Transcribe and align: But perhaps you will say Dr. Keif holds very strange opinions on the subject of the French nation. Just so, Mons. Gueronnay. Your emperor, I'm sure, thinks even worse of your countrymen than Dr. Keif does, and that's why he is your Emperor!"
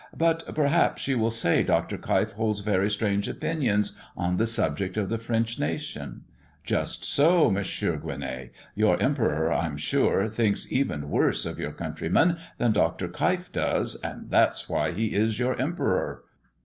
But 0.17 0.55
perhaps 0.55 1.07
you 1.07 1.19
will 1.19 1.29
say 1.29 1.61
Dr. 1.61 1.95
Keif 1.95 2.31
holds 2.33 2.61
very 2.61 2.89
strange 2.89 3.27
opinions 3.29 3.95
on 4.17 4.37
the 4.37 4.47
subject 4.47 4.97
of 4.97 5.09
the 5.09 5.19
French 5.19 5.59
nation. 5.59 6.23
Just 6.63 7.05
so, 7.05 7.51
Mons. 7.51 7.67
Gueronnay. 7.67 8.49
Your 8.73 8.99
emperor, 8.99 9.53
I'm 9.53 9.77
sure, 9.77 10.27
thinks 10.27 10.71
even 10.71 11.11
worse 11.11 11.45
of 11.45 11.59
your 11.59 11.71
countrymen 11.71 12.37
than 12.57 12.71
Dr. 12.71 13.09
Keif 13.09 13.51
does, 13.51 13.93
and 13.97 14.31
that's 14.31 14.67
why 14.67 14.91
he 14.91 15.13
is 15.13 15.37
your 15.37 15.53
Emperor!" 15.61 16.23